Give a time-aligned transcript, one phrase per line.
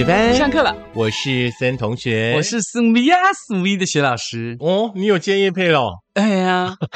[0.00, 4.56] 学班上课了，我是森同学，我是苏米亚苏米的学老师。
[4.58, 5.98] 哦，你有建业配了？
[6.14, 6.74] 哎呀，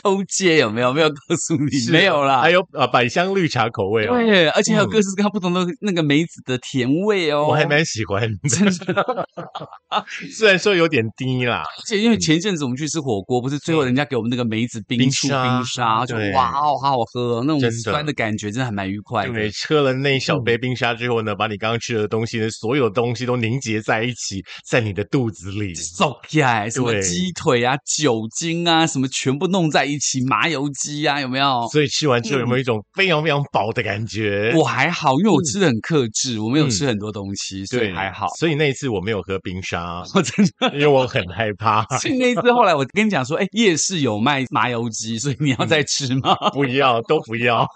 [0.00, 0.92] 偷接有没有？
[0.92, 2.40] 没有告诉你，没有啦。
[2.40, 9.26] 还有啊，百香绿茶口味哦，对，而且还有各式各样不同的那个梅子的甜味哦，我还蛮喜欢，真的。
[10.30, 19.26] 虽然说有点低啦，而且因为前一阵子我们去吃火锅，不是最后人家给我们那个梅子冰醋冰沙，就哇哦，好好喝，那种酸的感觉真的还蛮愉快。
[19.26, 27.47] 对，喝了那一小杯冰沙之后呢，把你刚刚吃的东西呢，所有东西都凝结在一起，在你的肚子里，走开，什么鸡腿。
[27.48, 31.66] 腿啊，酒精啊，什么全部弄在一起，麻油鸡啊，有没有？
[31.72, 34.52] 所以吃完之后有没有一种非常非常饱的感觉？
[34.54, 38.26] 我还好，因为我吃的很克制，我没有吃很多东西，所以还好。
[38.38, 41.82] 所以那一次我没有喝冰沙，我真的，因为我很害怕。
[41.96, 46.34] 所以那一次后来我跟你讲说，哎，夜市有卖麻油鸡，所以你要再吃吗？
[46.52, 47.66] 不要，都不要。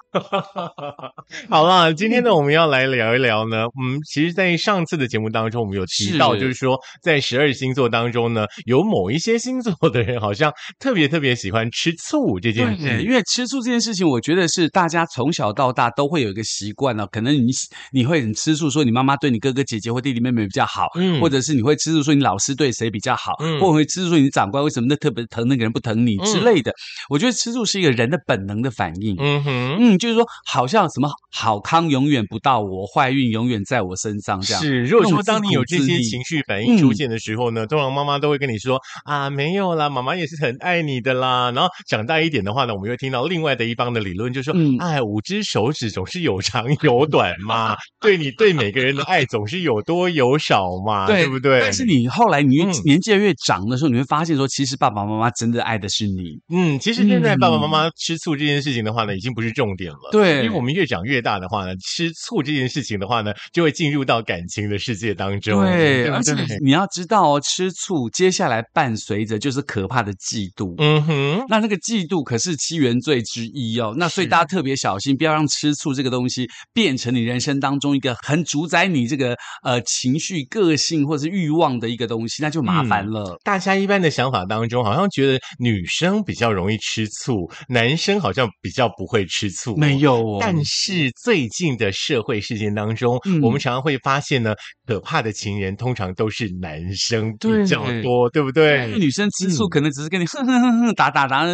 [1.48, 3.64] 好了，今天呢，我们要来聊一聊呢。
[3.82, 9.61] 嗯，其实，在上次的节目当中，我们有提到，就是说，在十二星座当中呢，有某一些星。
[9.62, 17.06] 做的人好像特别特别喜欢吃醋这件事，因为吃醋这件事情，我觉得是大家从小到大都会有一个习惯呢。
[17.12, 17.50] 可能你
[17.92, 26.72] 你会很吃醋，说你妈妈对你哥哥姐姐或弟弟妹妹比较好，嗯，或者是你会吃醋说你老师对谁比较好，嗯，或者会吃醋说你长官为什么那特别疼那个人不疼你之类的。
[27.08, 34.62] 我觉得吃醋是一个人的本能的反应，嗯哼，嗯，就是说好像什么好康永远不到我，坏运永远在我身上这样。
[34.62, 39.51] 是，如果说当你有这些情绪反应出现的时候呢，通常妈妈都会跟你说啊，没。
[39.52, 41.50] 没有啦，妈妈也是很爱你的啦。
[41.54, 51.60] 然后长大一点的话呢，我们又听到另外的一方的理论，就是说，哎，五只手指总是有长有短嘛， 对你对每个人的爱总是有多有少嘛， 对不对？
[51.60, 56.40] 但是你后来你越年纪越长的时候，你会发现说，其实爸爸妈妈真的爱的是你。
[56.50, 60.08] 嗯，其实现在爸爸妈妈吃醋这件事情的话呢，已经不是重点了。
[60.10, 65.62] 对，因为我们越长越大的话呢，吃醋这件事情的话呢，就会进入到感情的世界当中。
[65.62, 66.32] 对，而且
[66.64, 83.36] 你要知道哦，吃醋接下来伴随着就是可怕的嫉妒，嗯哼，那那个嫉妒可是七原罪之一哦，那所以大家特别小心，不要让吃醋这个东西变成你人生当中一个很主宰你这个呃情绪、个性或者是欲望的一个东西，那就麻烦了。
[83.42, 90.14] 大家一般的想法当中，好像觉得女生比较容易吃醋，男生好像比较不会吃醋，没有。
[90.14, 90.38] 哦。
[90.40, 94.54] 但是最近的社会事件当中，我们常常会发现呢，
[94.86, 98.86] 可怕的情人通常都是男生比较多，对不对？
[98.98, 99.68] 女生吃醋。
[99.68, 101.44] 可能只是跟你哼哼哼哼打打打，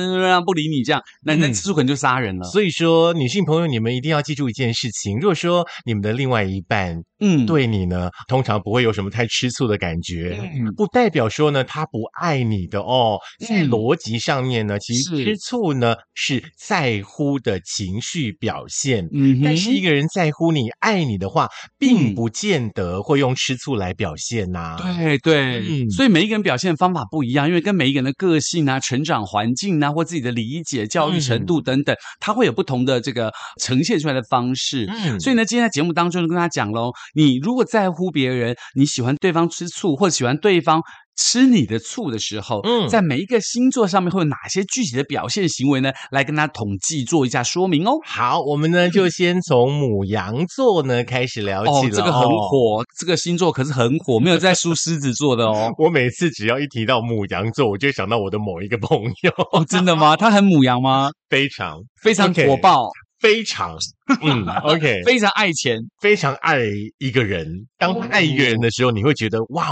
[0.40, 2.44] 不理你这样，那那吃醋可能就杀人了。
[2.48, 10.38] 所以说，女性朋友，你们一定要记住一件事情：如果说你们的另外一半，嗯，对你呢，通常不会有什么太吃醋的感觉，
[10.76, 13.18] 不代表说呢他不爱你的哦。
[13.46, 19.08] 在逻辑上面呢，其实吃醋呢是在乎的情绪表现。
[19.12, 21.48] 嗯，但是一个人在乎你、爱你的话，
[21.78, 24.76] 并不见得会用吃醋来表现呐。
[24.78, 34.86] 对对，所以每一个人表现方法不一样，因为跟每一个人的个性啊、成长环境啊，或自己的理解、教育程度等等，他会有不同的这个呈现出来的方式。
[34.88, 36.92] 嗯，所以呢，今天在节目当中就跟他讲喽。
[37.14, 40.82] 你如果在乎别人，你喜欢对方吃醋，或者喜欢对方
[41.16, 45.90] 吃你的醋的时候，嗯，在每一个星座上面会有哪些具体的表现行为呢？
[46.12, 47.92] 来跟他统计做一下说明哦。
[48.04, 51.90] 好，我们呢就 先从母羊座呢开始聊起了。
[51.90, 55.72] 这个很火，这个星座可是很火，没有在输狮子座的哦。
[55.78, 59.32] 我每次只要一提到母羊座，我就想到我的某一个朋友。
[59.52, 60.16] 哦，真的吗？
[60.16, 61.10] 他很母羊吗？
[61.28, 62.88] 非常非常火爆。
[63.20, 63.76] 非常，
[64.22, 66.60] 嗯，OK，非常爱钱，非常爱
[66.98, 67.66] 一个人。
[67.78, 69.68] 当爱一个人的时候，你会觉得哇，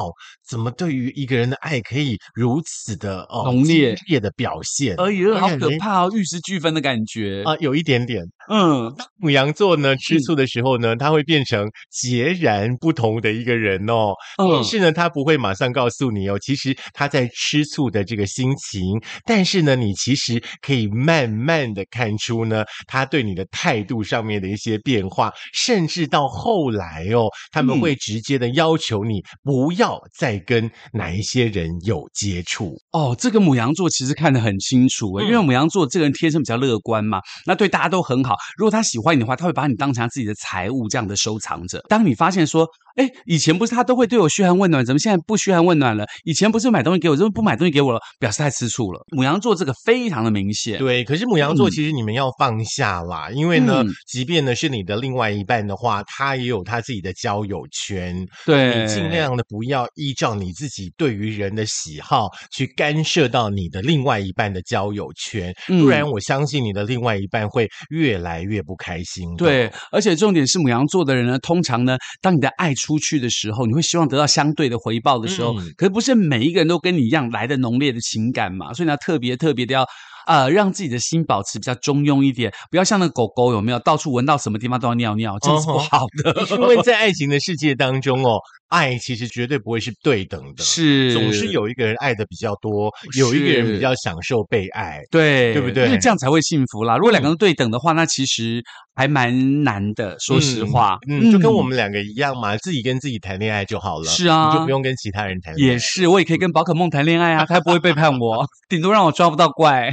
[0.48, 4.94] 怎么对于一个人的爱可以如此的哦浓烈烈的表现？
[4.96, 8.22] 哎呀，好可怕哦，玉石俱焚的感觉啊，有一点点。
[8.48, 14.12] 嗯，母羊座呢，吃醋的时候呢，他会变成截然不同的一个人哦。
[14.36, 18.82] 但是呢，他不会马上告诉你哦，其实他在吃醋的这个心情。
[19.24, 32.76] 但是呢，你其实可以慢慢的看出呢，他对你的态度上面的一些变化，甚至到后来哦，他们会直接的要求你不要再跟哪一些人有接触。
[32.92, 38.36] 哦，这个母羊座其实看得很清楚诶，因为母羊座这个人天生比较乐观嘛，那对大家都很好。
[38.56, 41.82] 如果他喜欢你的话，他会把你当成自己的财物这样的收藏着。
[41.88, 42.66] 当你发现说，
[42.96, 46.06] 哎，以前不是他都会对我嘘寒问暖，怎么现在不嘘寒问暖了？
[46.24, 48.00] 以前不是买东西给我，怎么不买东西给我了？
[48.18, 49.00] 表示太吃醋了。
[49.14, 50.78] 母羊座这个非常的明显。
[50.78, 58.16] 对，可是母羊座其实你们要放下啦，因为呢，即便呢是你的另外一半的话，他也有他自己的交友圈。
[58.46, 69.36] 对，你尽量的不要依照你自己对于人的喜好去干涉到你的另外一半的交友圈，不然我相信你的另外一半会越来越不开心。
[69.36, 78.72] 对，而且重点是母羊座的人呢，通常呢，当你的爱出去的时候，你会希望得到相对的回报的时候，可是不是每一个人都跟你一样来的浓烈的情感嘛？
[78.72, 79.86] 所以你要特别特别的要。
[80.26, 86.56] 呃，让自己的心保持比较中庸一点，不要像那狗狗有没有到处闻到什么地方都要尿尿，这是不好的。
[86.56, 88.38] 因为在爱情的世界当中哦，
[88.68, 95.86] 爱其实绝对不会是对等的，是总是有一个人爱的比较多，有一个人比较享受被爱，对对不对？
[95.86, 96.96] 因为这样才会幸福啦。
[96.96, 98.60] 如果两个人对等的话，那其实
[98.94, 100.16] 还蛮难的。
[100.18, 105.56] 说实话，嗯，就跟我们两个一样嘛，自己跟自己谈恋爱就好了，是啊，你就不用跟其他人谈。
[105.56, 109.92] 也是，我也可以跟宝可梦谈恋爱啊，他不会背叛我， 顶多让我抓不到怪。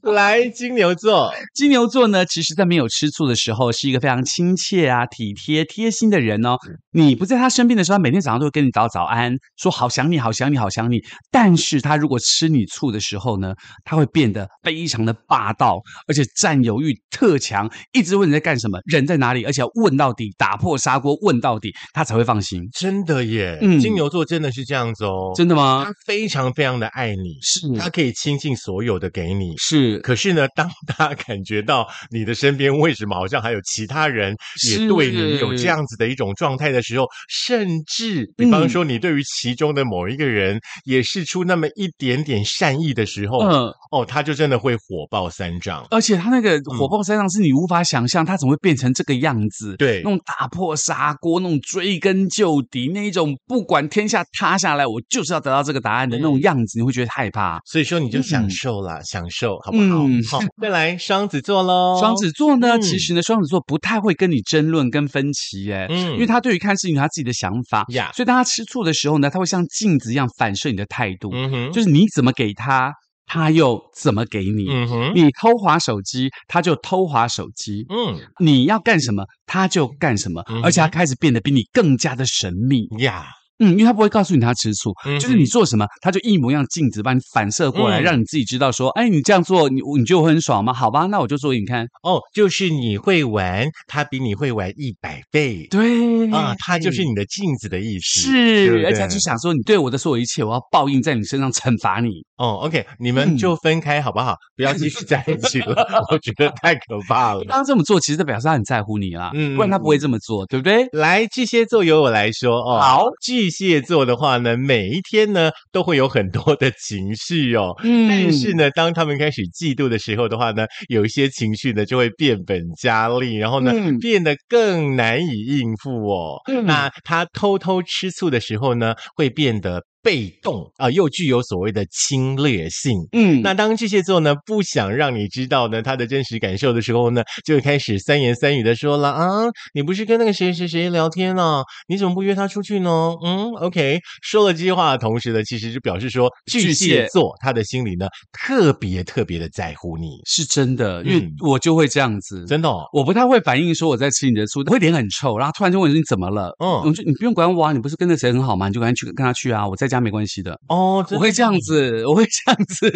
[0.13, 6.57] 来金牛座，金牛座呢，其实在没有吃醋的时候，是一个非常亲切啊、体贴、贴心的人哦。
[6.91, 10.99] 你不在他身边的时候，他每天早上都会跟你道早安，说好想你、好想你、好想你。
[11.29, 13.53] 但是他如果吃你醋的时候呢，
[13.85, 22.67] 他会变得非常的霸道，而且占有欲特强，一直问你在干什么，人在哪里，而且要问到底，打破砂锅问到底，他才会放心。
[22.73, 25.83] 真的耶，嗯，金牛座真的是这样子哦，真的吗？
[25.85, 29.90] 他非常非常的爱你，是他可以倾尽所有的给你，是。
[29.99, 34.35] 可是呢，当他感觉到你的身边为什么好像还有其他人
[34.69, 49.75] 也对你有这样子的一种状态的时候，甚至比方说你对于其中的某一个人也是出那么一点点善意的时候，嗯，哦，他就真的会火爆三丈，而且他那个火爆三丈是你无法想象，他怎么会变成这个样子？
[49.77, 57.59] 对，那种打破砂锅，那种追根究底，那一种不管天下塌下来，我就是要得到这个答案的那种样子，你会觉得害怕。
[57.65, 59.80] 所以说，你就享受了，享受，好不好？
[59.89, 61.97] 嗯，好，再来双子座喽。
[61.99, 68.11] 双子座呢，其实呢，双子座不太会跟你争论跟分歧，哎，嗯，因为他对于看事情有他自己的想法呀。
[68.13, 72.93] 所以当他吃醋的时候呢，他会像镜子一样反射你的态度，嗯哼，就是你怎么给他，
[73.25, 83.25] 他又怎么给你，嗯哼，你偷滑手机，他就偷滑手机，嗯，你要干什么，他就干什么，而且他开始变得比你更加的神秘呀。
[83.61, 90.73] 嗯，因为他不会告诉你他吃醋，就是你做什么，他就一模一样镜子把你反射过来，让你自己知道说，哎，你这样做，你你就会很爽吗？
[90.73, 91.85] 好吧，那我就做给你看。
[92.01, 95.67] 哦，就是你会玩，他比你会玩一百倍。
[95.69, 98.21] 对啊，他就是你的镜子的意思。
[98.21, 102.09] 是，而且就想说，你对我的所有一切，我要报应在你身上，惩罚你。
[102.37, 104.35] 哦，OK，你们就分开好不好？
[104.55, 107.43] 不要继续在一起了，我觉得太可怕了。
[107.47, 110.87] 他这么做，其实代表他很在乎你啦，嗯，不然他不会这么做，对不对？
[110.93, 112.79] 来，巨蟹座由我来说哦。
[112.79, 113.50] 好，巨。
[113.51, 117.75] 蟹座的话呢，每一天呢都会有很多的情绪哦。
[117.85, 126.39] 嗯，但是呢，当他们开始嫉妒的时候的话呢，有一些情绪呢就会变本加厉，然后呢变得更难以应付哦。
[126.65, 129.83] 那他偷偷吃醋的时候呢，会变得。
[130.03, 132.97] 被动啊，又具有所谓的侵略性。
[133.11, 139.43] 嗯，那当巨蟹座呢不想让你知道呢他的真实感受的时候呢，就会开始三言三语的说了啊，
[139.73, 141.61] 你不是跟那个谁谁谁聊天呢？
[141.87, 142.89] 你怎么不约他出去呢？
[143.23, 156.55] 嗯，OK，说了这些话的同时呢，其实就表示说巨蟹座他的心里呢特别特别的在乎你，是真的，因为我就会这样子，真的，我不太会反应说我在吃你的醋，会脸很臭，然后突然就问你怎么了？
[156.59, 158.67] 嗯，我就你不用管我啊，你不是跟那谁很好吗？
[158.67, 159.90] 你就赶紧去跟他去啊，我在。
[159.91, 160.57] 家没关系的。
[160.69, 162.91] 哦，我会这样子，我会这样子，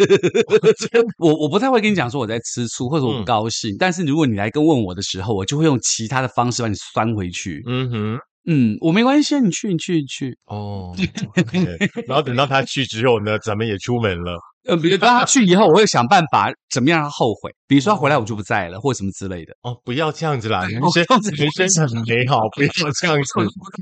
[1.18, 7.62] 我我不太会跟你讲说我在吃醋或者我不高兴，但是如果你来跟问我的时候，我就会用其他的方式把你拴回去。
[7.66, 10.36] 嗯哼，嗯，我没关系，你去，你去，你去。
[10.46, 10.94] 哦，
[12.06, 14.40] 然后等到他去之后呢，咱们也出门了。
[14.66, 17.50] 呃，比如他去以后，我会想办法怎么样让他后悔。
[17.68, 19.52] 比如说他回来我就不在了，或什么之类的。
[19.62, 21.04] 哦，不要这样子啦，人生
[21.36, 22.68] 人生很美好，不要
[23.00, 23.32] 这样子。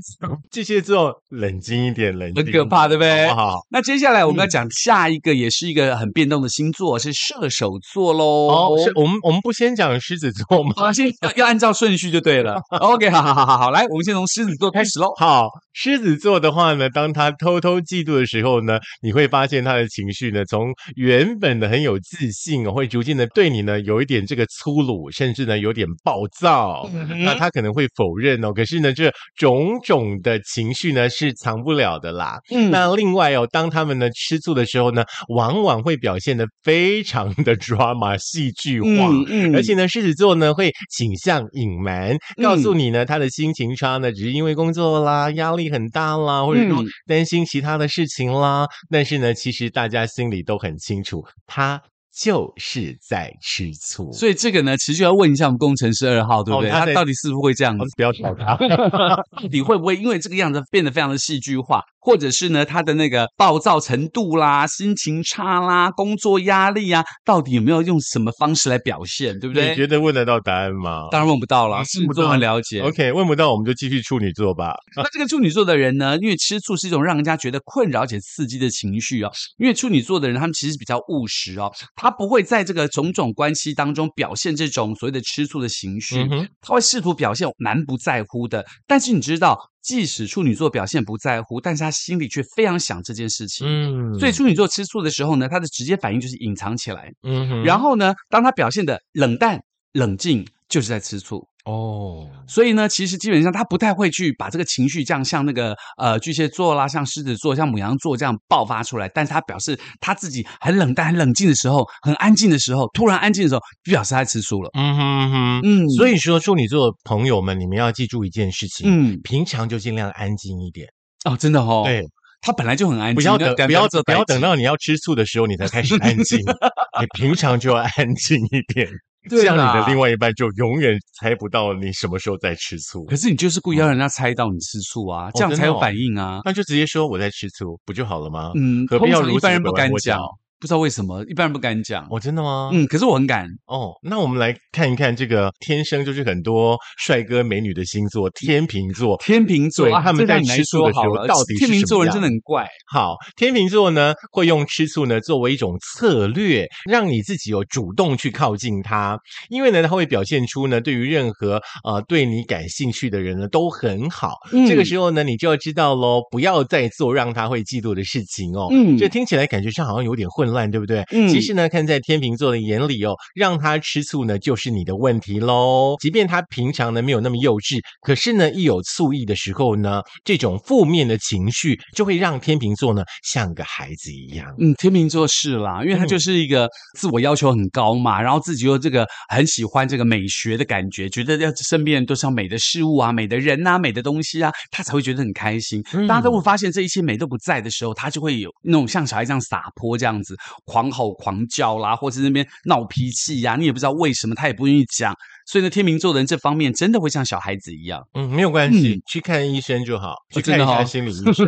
[0.51, 2.43] 巨蟹座冷静一点，冷静。
[2.43, 3.27] 很可怕，对不对？
[3.29, 3.59] 好。
[3.69, 8.25] 那接下来我们要讲下一个，也是一个很变动的星座，是射手座喽。
[8.25, 10.73] 哦，是我们我们不先讲狮子座吗？
[10.81, 12.59] 啊，先要按照顺序就对了。
[12.81, 15.13] OK，好好好好好，来，我们先从狮子座开始喽。
[15.17, 26.89] 好，狮子座的话呢，当他偷偷嫉妒的时候呢，你会发现他的情绪呢，从原本的很有自信哦，会逐渐的对你呢有一点这个粗鲁，甚至呢有点暴躁。
[27.23, 32.39] 那他可能会否认哦，可是呢这种种的情绪呢是藏不了的啦。
[32.51, 39.09] 嗯，那另外哦，当他们呢吃醋的时候呢，往往会表现的非常的 drama 戏剧化，
[39.53, 48.67] 而且呢狮子座呢会倾向隐瞒，告诉你呢他的心情差呢只是因为工作啦，压力很大啦，或者说担心其他的事情啦。
[48.89, 51.81] 但是呢，其实大家心里都很很清楚，他。
[52.17, 56.69] 就是在吃醋，所以这个呢，其实要问一下我们工程师二号，对不对？
[56.69, 57.85] 他到底是不是会这样子？
[57.97, 58.55] 不要吵他，
[59.41, 61.81] 到底会不会因为这个样子变得非常的戏剧化？
[61.99, 69.37] 或者是呢，他的那个暴躁程度啦，心情差啦，工作压力啊，到底有没有用什么方式来表现？
[69.39, 69.71] 对不对？
[69.71, 71.07] 你觉得问得到答案吗？
[71.11, 72.79] 当然问不到了，处女座很了解。
[72.81, 74.75] OK，问不到我们就继续处女座吧。
[74.95, 79.31] 那这个处女座的人呢，因为吃醋是一种让人家觉得困扰且刺激的情绪哦。
[79.57, 86.27] 因为处女座的人他们其实比较务实哦，他不会在这个种种关系当中表现这种所谓的吃醋的情绪，
[86.61, 88.65] 他会试图表现蛮不在乎的。
[88.87, 89.71] 但是你知道？
[89.85, 93.67] 即使处女座表现不在乎，但是他心里却非常想这件事情。
[93.69, 97.13] 嗯，所以处女座吃醋的时候呢，他的直接反应就是隐藏起来。
[97.21, 99.61] 嗯，然后呢，当他表现的冷淡、
[99.93, 101.47] 冷静，就是在吃醋。
[101.65, 109.09] 哦，所以呢，其实基本上他不太会去把这个情绪这样像那个呃巨蟹座啦，像狮子座、像母羊座这样爆发出来。
[109.09, 114.69] 但是他表示他自己很冷淡、很冷静的时候，很安静的时候，突然安静的时候，就表示他吃醋了。
[114.73, 120.87] 嗯哼哼，嗯，所以说处女座朋友们，你们要记住一件事情，嗯，平常就尽量安静一点
[121.25, 122.03] 哦，真的哦，对，
[122.41, 126.39] 他本来就很安静，不要等不要不要等到你要吃醋的时候，你才开始安静，
[126.99, 128.87] 你平常就要安静一点。
[129.27, 133.03] 这样，你的另外一半就永远猜不到你什么时候在吃醋。
[133.05, 136.41] 可是你就是故意要人家猜到你吃醋啊，这样才有反应啊。
[136.45, 138.51] 那就直接说我在吃醋，不就好了吗？
[138.53, 140.19] 嗯，何必要一般人不敢讲。
[140.65, 142.71] 不知道为什么一般人不敢讲，我真的吗？
[142.73, 143.91] 嗯，可是我很敢哦。
[144.01, 149.15] 那我们来看一看这个天生就是很多帅哥美女的星座——天秤座。
[149.23, 152.67] 天秤座，他们在吃醋的时候到底是天秤座人真的很怪。
[152.91, 159.15] 好，天秤座呢会用吃醋呢作为一种策略，让你自己有主动去靠近他，
[159.49, 164.31] 因为呢他会表现出呢对于任何呃对你感兴趣的人呢都很好。
[164.67, 168.67] 这个时候呢你就要知道喽，不要再做让他会嫉妒的事情哦。
[168.71, 170.54] 嗯，这听起来感觉上好像有点混。
[170.55, 171.03] 乱对不对？
[171.11, 175.95] 嗯，其实呢，看在天秤座的眼里哦，让他吃醋呢，就是你的问题喽。
[175.99, 184.47] 即便他平常呢没有那么幼稚，可是呢，一有醋意的时候呢，这种负面的情绪就会让天秤座呢像个孩子一样。
[184.59, 195.83] 嗯，天秤座是啦，因为他就是一个自我要求很高嘛，然后自己又这个很喜欢这个美学的感觉，觉得要身边人都是要美的事物啊、美的人啊、美的东西啊，他才会觉得很开心。
[196.07, 200.34] 大家都会发现这一切美都不在的时候，他就会有那种像小孩这样撒泼这样子。
[200.65, 205.15] 狂吼狂叫啦，或者那边闹脾气呀，你也不知道为什么，他也不愿意讲。
[205.45, 208.01] 所以呢，天秤座的人这方面真的会像小孩子一样。
[208.15, 211.47] 嗯，没有关系，去看医生就好，去看一下心理医生，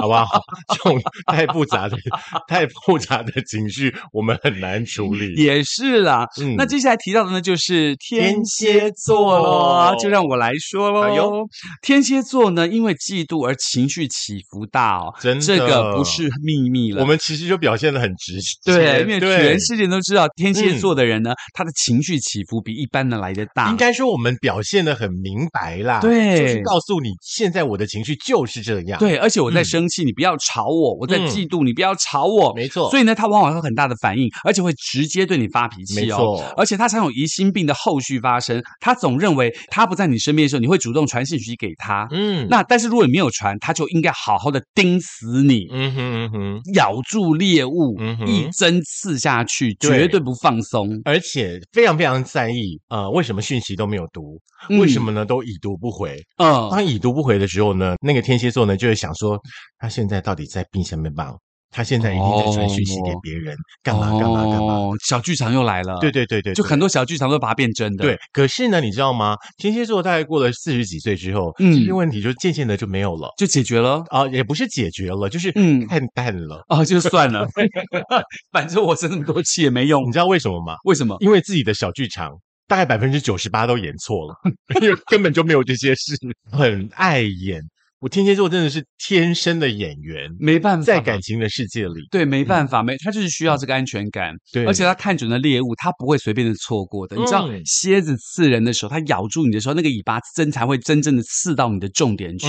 [0.00, 0.40] 好不好？
[0.74, 1.98] 这种太复杂的、
[2.48, 5.34] 太复杂的情绪，我们很难处理。
[5.34, 6.26] 也是啦。
[6.40, 11.46] 嗯，那接下来提到的呢，就是天蝎座喽，就让我来说喽。
[11.82, 17.02] 天蝎座呢，因为嫉妒而情绪起伏大哦，真的，这个不是秘密了。
[17.02, 23.25] 我们其实就表现的很直接，对，因为全世界都知道天蝎座的人呢，他的情绪起伏比一般的来。
[23.26, 32.88] 来的大，应该说我们表现的很明白啦，对，就是告诉你现在我的情绪就是这样，对，而且我在生气，你不要吵我；我在嫉妒，你不要吵我，没错。
[32.90, 53.10] 所以呢，他往往有很大的反应，而且会直接对你发脾气哦，而且他常有疑心病的后续发生，他总认为他不在你身边的时候，你会主动传信息给他，嗯，那但是如果你没有传，他就应该好好的盯死你，嗯哼嗯哼，咬住猎物，一针刺下去，绝对不放松，而且非常非常在意，呃。
[53.16, 54.38] 为什么讯息都没有读？
[54.78, 55.24] 为什么呢？
[55.24, 56.22] 都已读不回。
[56.36, 59.40] 嗯，当已读不回的时候呢，那个天蝎座呢就会想说，
[59.78, 61.14] 他现在到底在冰箱里面
[61.70, 64.90] 他现在一定在传讯息给别人，干嘛干嘛干嘛？
[65.02, 65.98] 小剧场又来了。
[65.98, 68.02] 对对对对，就很多小剧场都把它变真的。
[68.02, 69.34] 对，可是呢，你知道吗？
[69.56, 77.48] 天蝎座大概过了四十几岁之后，这些问题就渐渐的就没有了，就解决了啊，也不是解决了，就是嗯，看淡了啊，就算了，
[78.52, 80.06] 反正我生那么多气也没用。
[80.06, 80.74] 你知道为什么吗？
[80.84, 81.16] 为什么？
[81.20, 82.30] 因为自己的小剧场。
[82.66, 84.34] 大概百分之九十八都演错了，
[84.80, 86.16] 因为根本就没有这些事，
[86.50, 87.62] 很碍眼。
[88.00, 97.16] 我天蝎座真的是天生的演员，没办法，在感情的世界里，对，没办法，没他就是需要这个安全感，对，而且他看准了猎物，他不会随便的错过的。
[97.16, 102.46] 你知道，蝎子刺人的时候，它咬住你的时候，那个尾巴针才会真正的刺到你的重点去，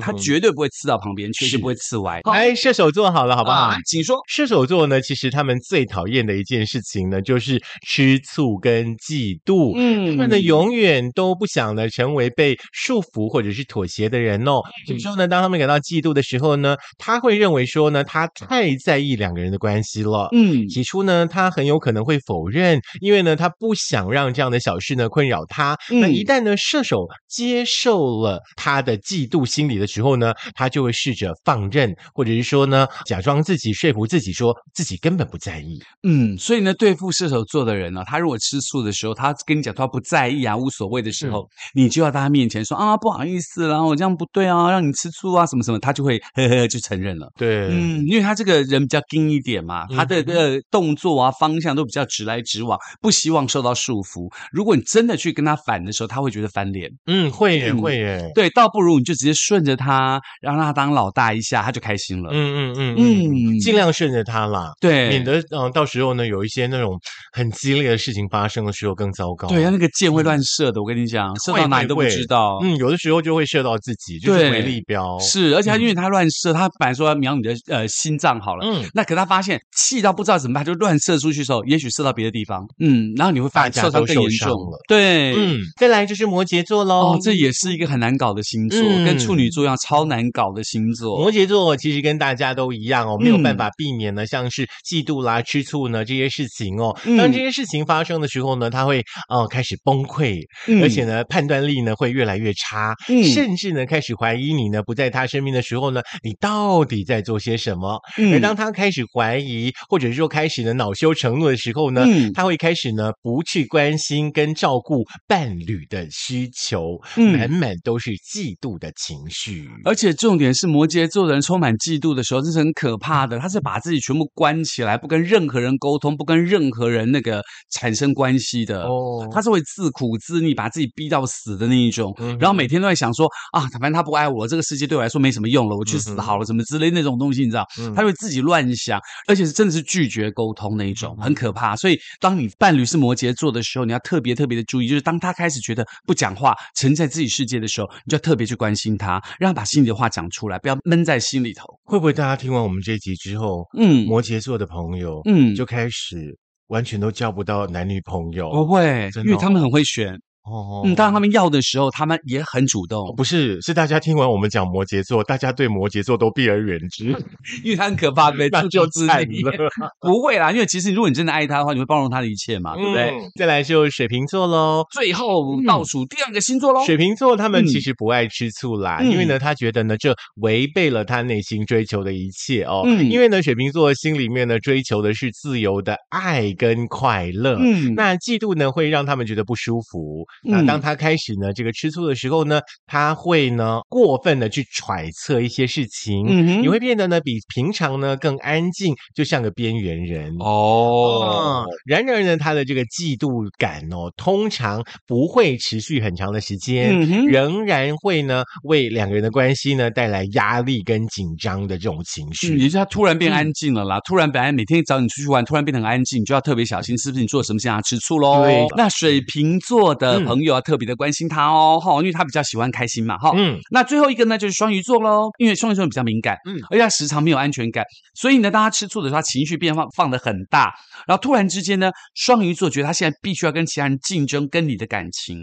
[0.00, 2.20] 它绝对不会刺到旁边去，是不会刺歪。
[2.24, 3.76] 哎，射手座好了，好不好？
[3.84, 4.16] 请说。
[4.28, 9.74] 射手座呢，其实他们最讨厌的一件事情呢，就是吃醋跟嫉妒。
[9.76, 14.62] 嗯，他们呢，永远都不想呢成为被束缚或者是妥协的人哦。
[14.94, 20.28] 以说呢，当他们感到嫉妒的时候呢，他会认为说呢，他太在意两个人的关系了。
[20.32, 25.76] 嗯，起初呢，他很有可能会否认，因为呢，他不想让这样的小事呢困扰他。
[25.90, 35.78] 那一旦呢，射手接受了他的嫉妒心理的时候呢，他就会试着放任，或者是说呢，假装自己说服自己，说自己根本不在意。
[36.02, 44.75] 嗯，所以呢，对付射手座的人呢，他如果吃醋的时候，他跟你讲他不在意啊，无所谓的时候，你就要在他面前说啊，不好意思啦，我这样不对啊。
[44.76, 47.30] 让你吃醋啊，什么什么，他就会 呵呵就承认了。
[47.36, 54.30] 对，嗯，因为他这个人比较硬一点嘛，他的个动作啊方向都比较直来直往，不希望受到束缚。
[54.52, 56.90] 如果你真的去跟他反的时候，他会觉得翻脸。
[57.06, 58.30] 嗯，会耶，会耶。
[58.34, 62.30] 对，倒不如你就直接顺着他，让他当老大一下，他就开心了。
[62.32, 66.98] 嗯嗯嗯嗯，尽量顺着他啦，对，免得嗯到时候呢有一些那种
[67.32, 69.48] 很激烈的事情发生的时候更糟糕。
[69.48, 72.58] 对，他那个箭会乱射的，我跟你讲，射到哪里都不知道。
[72.62, 75.18] 嗯，有的时候就会射到自己，就是回力标。
[75.18, 84.78] 是，而且他因为他乱射，他本来说要瞄你的呃心脏好了，嗯，那可他发现气到不知道怎么办，就乱射出去的时候，也许射到别的地方，嗯，然后你会发现受伤更严重了。
[84.88, 91.18] 对，嗯，再来就是摩羯座喽，哦，这也是一个很难搞的星座，跟处女座一样超难搞的星座。
[91.18, 96.96] 摩羯座其实跟大家都一样哦，没有办法避免呢，像是嫉妒啦、吃醋呢这些事情哦。
[97.18, 100.40] 当这些事情发生的时候呢，他会哦开始崩溃，
[100.82, 102.94] 而且呢判断力呢会越来越差，
[103.32, 108.00] 甚至呢开始怀疑你呢不在他身边的时候呢，你到底在做些什么？
[108.32, 119.68] 而当他开始怀疑，或者是说开始呢恼羞成怒的时候呢，他会开始呢不去关心跟照顾伴侣的需求，满满都是嫉妒的情绪。
[119.84, 123.38] 而且重点是摩羯座的人充满嫉妒的时候，这是很可怕的。
[123.38, 128.84] 他是把自己全部关起来，不跟任何人沟通，不跟任何人那个产生关系的。
[128.84, 132.14] 哦，他是会自苦自溺，把自己逼到死的那一种。
[132.40, 137.66] 然后每天都在想说啊，反正他不爱我，这个世界对我来说没什么用了，我去死好了，什么之类那种东西，你知道？
[137.94, 141.76] 他会自己乱想，而且是真的是拒绝沟通那一种，很可怕。
[141.76, 151.64] 所以，当你伴侣是摩羯座的时候，你要特别特别的注意，就是当他开始觉得不讲话，沉在自己世界的时候，你就要特别去关心他，让他把心里的话讲出来，不要闷在心里头。
[151.84, 156.36] 会不会大家听完我们这一集之后，嗯，摩羯座的朋友，嗯，就开始
[156.68, 158.50] 完全都交不到男女朋友？
[158.50, 160.18] 不会，因为他们很会选。
[160.46, 163.12] 哦，嗯，当他们要的时候，他们也很主动。
[163.16, 167.06] 不是，是大家听完我们讲摩羯座，大家对摩羯座都避而远之，
[167.64, 168.68] 因为他很可怕，对不对？
[168.70, 169.24] 就自爱
[170.00, 173.12] 不会啦，因为其实如果你真的爱他的话，你会包容他的一切嘛，对不对？
[173.36, 176.84] 再来就水瓶座喽，最后倒数第二个星座喽。
[176.84, 182.84] 水瓶座他们其实不爱吃醋啦，因为呢，他觉得呢，这违背了他内心追求的一切哦。
[182.86, 187.58] 因为呢，水瓶座心里面呢，追求的是自由的爱跟快乐。
[187.60, 190.24] 嗯，那嫉妒呢，会让他们觉得不舒服。
[190.42, 201.64] 那当他开始呢，这个吃醋的时候呢，他会呢过分的去揣测一些事情，嗯你会变得呢比平常呢更安静，就像个边缘人哦。
[201.84, 212.56] 然而呢，他的这个嫉妒感哦，通常不会持续很长的时间，嗯仍然会呢为两个人的关系呢带来压力跟紧张的这种情绪。
[212.56, 218.44] 也就是他突然变安静了啦，突然本来每天找你出去玩，突然变得很安静，你就要特别小心，是不是你做什么事让他吃醋喽？
[218.44, 220.60] 对，那水瓶座的朋友啊。
[220.66, 227.84] 特别的关心他哦，哈，因为他比较喜欢开心嘛，哈，嗯，那最后一个呢就是双鱼座喽，因为双鱼座比较敏感，嗯，而且他时常没有安全感，
[228.14, 230.74] 所以呢，当他吃醋的时候，他情绪变化放的很大，
[231.06, 235.38] 然后突然之间呢，双鱼座觉得他现在必须要跟其他人竞争，跟你的感情，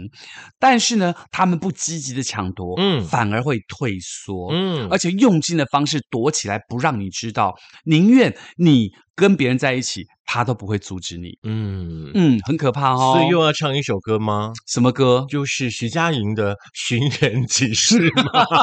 [0.58, 7.54] 但是呢，他们不积极的抢夺，嗯，反而会退缩，嗯，而且用尽的方式躲起来，不让你知道，
[7.86, 10.04] 宁愿你跟别人在一起。
[10.26, 13.14] 他都不会阻止你，嗯嗯，很可怕哦。
[13.14, 14.52] 所以又要唱一首歌吗？
[14.66, 15.26] 什么歌？
[15.28, 18.10] 就是徐佳莹的《寻人启事》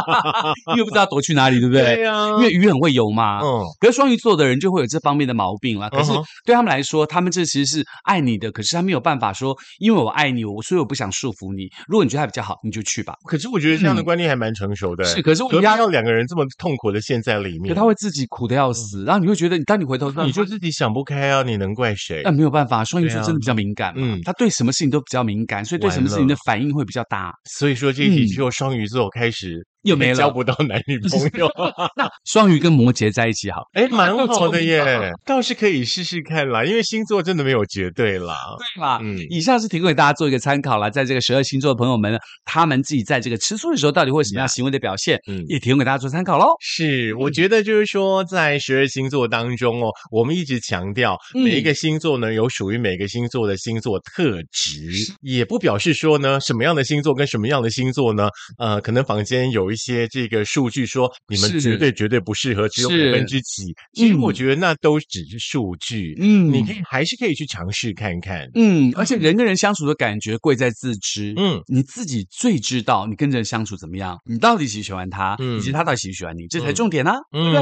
[0.76, 1.96] 因为不知道躲去哪里，对不对？
[1.96, 3.40] 对呀，因为鱼很会游嘛。
[3.42, 5.90] 嗯，可是双鱼座的人就会有这方面的毛病了。
[5.90, 6.12] 可是
[6.46, 11.70] 对他们来说，他们这其实是爱你的，可是他没有办法说，因为我爱你，我所以我不想束缚你。
[11.88, 13.14] 如果你觉得他比较好，你就去吧。
[13.26, 15.04] 可是我觉得这样的观念还蛮成熟的。
[15.04, 19.04] 是，可是我压要两个人这么痛苦的陷在里面，可他会自己苦的要死。
[19.06, 22.22] 然后你会觉得，当你回头，你就自己想不开啊，你能怪谁？
[22.24, 27.34] 那没有办法，双鱼座真的比较敏感，嗯，他对什么事情都比较敏感，所以对什么事情的反应会比较大。
[27.50, 31.50] 所以说这一题之后，双鱼座开始又没交不到男女朋友。
[31.98, 36.64] 那双鱼跟摩羯在一起好，哎，蛮 好的耶，倒是可以试试看啦。
[36.64, 38.36] 因为星座真的没有绝对啦，
[38.76, 39.00] 对啦？
[39.02, 40.90] 嗯，以上是提供给大家做一个参考啦。
[40.90, 46.46] 在这个十二星座的朋友们，他们自己在这个吃醋的时候，到底会什么样行为的表现，嗯，也提供给大家做参考喽。
[46.60, 63.74] 是，我觉得就是说，在十二星座当中哦，我们一直强调每一个星座呢，有属于每个星座的星座特质，也不表示说呢，什么样的星座跟什么样的星座呢，呃，可能房间有一些这个数据说你们绝对绝对不适合，只有百分之几。
[63.94, 77.62] 其实我觉得那都只是数据，嗯，你可以还是可以去尝试看看，嗯，而且人跟人相处的感觉贵在自知，嗯，你自己最知道你跟人相处怎么样，你到底喜不喜欢他，以及他到底喜不喜欢你，这才重点呢，对不对？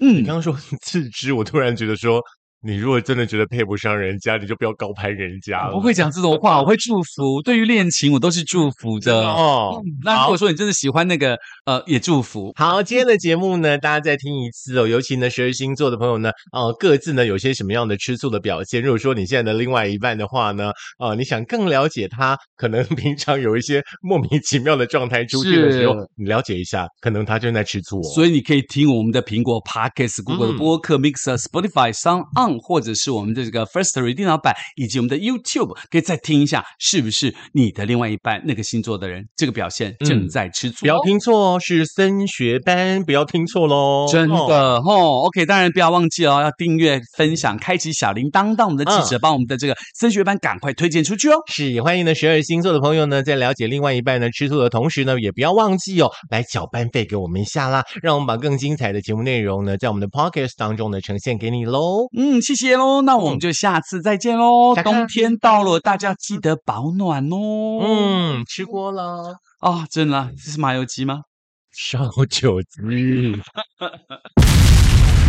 [0.00, 2.22] 嗯，你刚刚说 自知，我突然觉得说。
[2.64, 5.72] 你如果真的觉得配不上人家，你就不要高攀人家了。
[5.72, 7.42] 不会讲这种话，我会祝福。
[7.42, 9.82] 对于恋情，我都是祝福的哦。
[10.04, 12.52] 那如果说你真的喜欢那个，呃，也祝福。
[12.54, 14.86] 好，今天的节目呢，大家再听一次哦。
[14.86, 18.80] 尤其呢，十二星座的朋友呢，呃，各自呢有些什么样的吃醋的表现？
[18.80, 20.70] 如果说你现在的另外一半的话呢，
[21.00, 28.00] 呃，你想更了解他，可能 平常有一些莫名其妙的状态出现的时候，你了解一下，可能他正在吃醋。
[28.14, 32.51] 所以你可以听我们的苹果 Podcast、Google 的播客、Mixer、Spotify、Sound On。
[32.58, 40.80] 或者是我们的这个 First Read 电脑版，以及我们的 YouTube，可以再听一下，是不是你的另外一半那个星座的人，这个表现正在吃醋？
[40.80, 45.22] 不要听错哦，是升学班，不要听错喽，真的哦。
[45.26, 51.36] OK，当然不要忘记哦，要订阅、分享、开启小铃铛，当我们的记者帮我们的这个升学班赶快推荐出去哦。
[51.50, 62.06] 是，也欢迎呢十二星座的朋友呢，在了解另外一半呢吃醋的同时呢，也不要忘记哦，来缴班费给我们一下啦，让我们把更精彩的节目内容呢，在我们的 Podcast 当中呢呈现给你喽。
[62.16, 64.74] 嗯，谢谢喽，那我们就下次再见喽。
[64.82, 67.80] 冬天到了，大家记得保暖哦。
[67.80, 71.22] 嗯，吃过了啊，真的，这是麻油鸡吗？
[71.70, 73.40] 烧酒鸡。